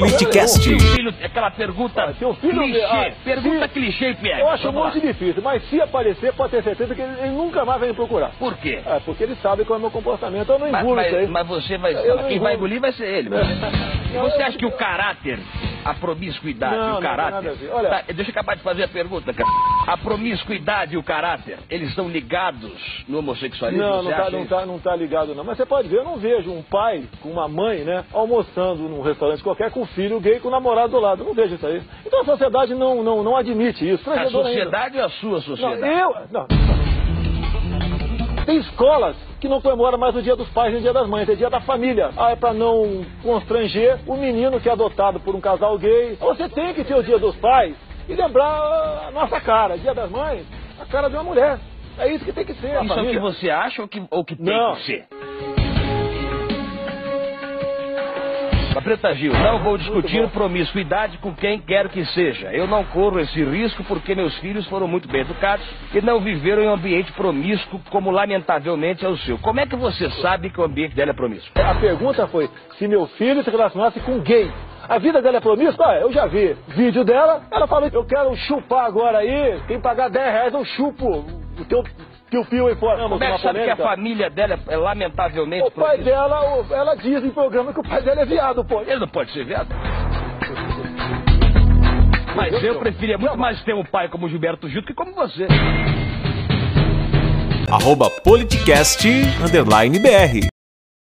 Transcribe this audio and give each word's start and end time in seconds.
Politicast. 0.00 0.62
Seu 0.62 0.78
filho, 0.80 1.14
aquela 1.22 1.50
pergunta 1.50 2.02
Ah, 2.04 2.14
seu 2.14 2.34
filho- 2.34 2.60
clichê. 2.62 2.84
ah, 2.84 3.12
pergunta 3.24 3.68
se- 3.68 3.74
clichê, 3.74 4.14
Pierre. 4.14 4.40
Eu 4.40 4.48
acho 4.50 4.72
muito 4.72 5.00
difícil, 5.00 5.40
mas 5.42 5.62
se 5.68 5.80
aparecer, 5.80 6.32
pode 6.32 6.50
ter 6.50 6.62
certeza 6.64 6.94
que 6.94 7.00
ele, 7.00 7.12
ele 7.20 7.30
nunca 7.30 7.64
mais 7.64 7.78
vai 7.78 7.88
me 7.90 7.94
procurar. 7.94 8.30
Por 8.38 8.56
quê? 8.56 8.80
É, 8.84 9.00
porque 9.00 9.22
ele 9.22 9.36
sabe 9.36 9.64
qual 9.64 9.76
é 9.76 9.78
o 9.78 9.82
meu 9.82 9.90
comportamento. 9.90 10.50
Eu 10.50 10.58
não 10.58 10.70
Mas, 10.70 10.82
engulo 10.84 11.00
isso 11.00 11.14
aí. 11.16 11.26
mas- 11.28 11.46
mas 11.46 11.46
você 11.48 11.78
vai. 11.78 11.94
Eu 11.94 12.16
não 12.16 12.24
Quem 12.24 12.38
vai 12.40 12.54
engulo. 12.54 12.68
engolir 12.68 12.80
vai 12.80 12.92
ser 12.92 13.06
ele. 13.06 13.28
Não, 13.30 13.38
Você 14.30 14.40
eu- 14.42 14.46
acha 14.46 14.56
que 14.56 14.64
o 14.66 14.70
caráter, 14.72 15.40
a 15.84 15.92
promiscuidade 15.94 16.76
Não, 16.76 16.82
e 16.84 16.86
não 16.88 16.92
o 16.94 17.00
tem 17.00 17.08
caráter. 17.10 17.32
nada 17.34 17.50
a 17.50 17.54
ver. 17.54 17.70
Olha- 17.72 17.88
Tá, 17.90 18.02
deixa 18.12 18.30
eu 18.30 18.32
acabar 18.32 18.54
de 18.56 18.62
fazer 18.62 18.84
a 18.84 18.88
pergunta, 18.88 19.32
cara. 19.32 19.48
A 19.88 19.96
promiscuidade 19.96 20.94
e 20.94 20.96
o 20.96 21.02
caráter, 21.02 21.58
eles 21.68 21.88
estão 21.90 22.08
ligados 22.08 23.04
no 23.08 23.18
homossexualismo? 23.18 23.84
Não, 23.84 24.02
você 24.02 24.08
não 24.08 24.16
tá, 24.16 24.22
acha 24.22 24.30
não, 24.30 24.46
tá, 24.46 24.66
não 24.66 24.78
tá 24.78 24.96
ligado 24.96 25.34
não. 25.34 25.42
Mas 25.44 25.56
você 25.56 25.66
pode 25.66 25.88
ver, 25.88 25.96
eu 25.98 26.04
não 26.04 26.16
vejo 26.16 26.50
um 26.52 26.62
pai 26.62 27.04
com 27.20 27.28
uma 27.28 27.48
mãe, 27.48 27.78
né, 27.84 28.04
almoçando 28.12 28.88
num 28.88 29.02
restaurante 29.02 29.42
qualquer 29.42 29.70
com 29.72 29.83
um 29.84 29.86
filho 29.88 30.20
gay 30.20 30.40
com 30.40 30.48
o 30.48 30.50
namorado 30.50 30.92
do 30.92 31.00
lado. 31.00 31.22
Eu 31.22 31.26
não 31.26 31.34
vejo 31.34 31.54
isso 31.54 31.66
aí. 31.66 31.82
Então 32.04 32.20
a 32.20 32.24
sociedade 32.24 32.74
não, 32.74 33.02
não, 33.02 33.22
não 33.22 33.36
admite 33.36 33.88
isso. 33.88 34.02
A 34.10 34.14
Frangedor 34.14 34.46
ainda. 34.46 34.58
sociedade 34.58 34.98
ou 34.98 35.04
a 35.04 35.08
sua 35.10 35.30
Não, 35.30 35.40
sociedade? 35.40 36.00
eu. 36.00 36.14
Não. 36.30 36.46
Tem 38.44 38.58
escolas 38.58 39.16
que 39.40 39.48
não 39.48 39.60
comemoram 39.60 39.96
mais 39.98 40.14
o 40.14 40.20
dia 40.22 40.36
dos 40.36 40.48
pais 40.50 40.70
nem 40.70 40.78
o 40.80 40.82
dia 40.82 40.92
das 40.92 41.08
mães, 41.08 41.28
é 41.28 41.34
dia 41.34 41.48
da 41.48 41.60
família. 41.60 42.10
Ah, 42.16 42.32
é 42.32 42.36
pra 42.36 42.52
não 42.52 43.04
constranger 43.22 43.98
o 44.06 44.16
menino 44.16 44.60
que 44.60 44.68
é 44.68 44.72
adotado 44.72 45.18
por 45.20 45.34
um 45.34 45.40
casal 45.40 45.78
gay. 45.78 46.16
Você 46.20 46.48
tem 46.50 46.74
que 46.74 46.84
ter 46.84 46.94
o 46.94 47.02
dia 47.02 47.18
dos 47.18 47.34
pais 47.36 47.74
e 48.08 48.14
lembrar 48.14 49.06
a 49.08 49.10
nossa 49.12 49.40
cara. 49.40 49.78
Dia 49.78 49.94
das 49.94 50.10
mães, 50.10 50.46
a 50.78 50.84
cara 50.84 51.08
de 51.08 51.14
uma 51.16 51.24
mulher. 51.24 51.58
É 51.96 52.12
isso 52.12 52.24
que 52.24 52.32
tem 52.32 52.44
que 52.44 52.52
ser. 52.54 52.82
Isso 52.84 52.92
é 52.92 53.02
o 53.02 53.06
que 53.10 53.18
você 53.18 53.48
acha 53.50 53.80
ou 53.80 53.88
que, 53.88 54.02
ou 54.10 54.24
que 54.24 54.36
tem 54.36 54.44
Não. 54.44 54.74
que 54.74 54.82
ser? 54.82 55.06
Preta 58.84 59.14
Gil, 59.14 59.32
não 59.32 59.60
vou 59.60 59.78
discutir 59.78 60.28
promiscuidade 60.28 61.16
com 61.16 61.34
quem 61.34 61.58
quer 61.58 61.88
que 61.88 62.04
seja. 62.04 62.52
Eu 62.52 62.66
não 62.66 62.84
corro 62.84 63.18
esse 63.18 63.42
risco 63.42 63.82
porque 63.84 64.14
meus 64.14 64.36
filhos 64.40 64.66
foram 64.68 64.86
muito 64.86 65.08
bem 65.08 65.22
educados 65.22 65.66
e 65.94 66.02
não 66.02 66.20
viveram 66.20 66.62
em 66.62 66.68
um 66.68 66.74
ambiente 66.74 67.10
promíscuo 67.12 67.80
como 67.90 68.10
lamentavelmente 68.10 69.02
é 69.02 69.08
o 69.08 69.16
seu. 69.16 69.38
Como 69.38 69.58
é 69.58 69.66
que 69.66 69.74
você 69.74 70.10
sabe 70.20 70.50
que 70.50 70.60
o 70.60 70.64
ambiente 70.64 70.94
dela 70.94 71.12
é 71.12 71.14
promíscuo? 71.14 71.50
A 71.62 71.74
pergunta 71.76 72.26
foi 72.26 72.50
se 72.78 72.86
meu 72.86 73.06
filho 73.06 73.42
se 73.42 73.50
relacionasse 73.50 73.98
com 74.00 74.20
gay. 74.20 74.52
A 74.86 74.98
vida 74.98 75.22
dela 75.22 75.38
é 75.38 75.40
promíscua? 75.40 75.86
Ah, 75.86 76.00
eu 76.00 76.12
já 76.12 76.26
vi 76.26 76.54
vídeo 76.68 77.04
dela. 77.04 77.40
Ela 77.50 77.66
falou: 77.66 77.88
Eu 77.90 78.04
quero 78.04 78.36
chupar 78.36 78.84
agora 78.84 79.18
aí. 79.18 79.60
Quem 79.66 79.80
pagar 79.80 80.10
10 80.10 80.30
reais 80.30 80.52
eu 80.52 80.64
chupo 80.66 81.24
o 81.58 81.64
teu 81.64 81.82
piu-piu 82.34 82.66
aí 82.68 82.74
fora. 82.76 83.02
Como 83.08 83.22
é 83.22 83.32
que 83.32 83.42
sabe 83.42 83.58
que 83.64 83.70
a 83.70 83.76
polêmica. 83.76 83.84
família 83.84 84.30
dela 84.30 84.58
é 84.68 84.76
lamentavelmente 84.76 85.66
O 85.66 85.70
pai 85.70 85.96
promíscua? 85.98 86.04
dela, 86.04 86.56
o- 86.56 86.74
ela 86.74 86.94
diz 86.96 87.24
em 87.24 87.30
programa 87.30 87.72
que 87.72 87.80
o 87.80 87.82
pai 87.82 88.02
dela 88.02 88.22
é 88.22 88.26
viado, 88.26 88.64
pô. 88.64 88.80
Ele 88.82 88.98
não 88.98 89.08
pode 89.08 89.32
ser 89.32 89.44
viado. 89.44 89.68
Mas 92.36 92.62
eu 92.62 92.78
preferia 92.80 93.16
muito 93.16 93.38
mais 93.38 93.62
ter 93.62 93.74
um 93.74 93.84
pai 93.84 94.08
como 94.08 94.28
Gilberto 94.28 94.68
Gil 94.68 94.80
do 94.80 94.86
que 94.86 94.94
como 94.94 95.14
você. 95.14 95.46
Arroba 97.70 98.10
Politicast, 98.24 99.06
underline 99.44 99.98
BR. 99.98 100.53